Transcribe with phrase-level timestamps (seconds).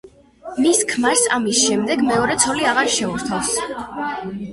[0.65, 3.53] მის ქმარს ამის შემდეგ მეორე ცოლი აღარ შეურთავს.